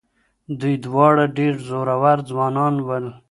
دوی 0.59 0.75
دواړه 0.85 1.23
ډېر 1.37 1.53
زړور 1.67 2.17
ځوانان 2.29 2.75
ول. 2.81 3.05